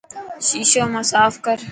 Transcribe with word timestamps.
ششو 0.45 0.83
مان 0.93 1.05
ساف 1.11 1.33
ڪر. 1.45 1.57